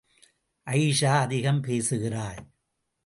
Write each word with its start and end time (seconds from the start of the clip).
அயீஷா 0.67 1.13
அதிகம் 1.19 1.61
பேசுகிறாள். 1.61 2.41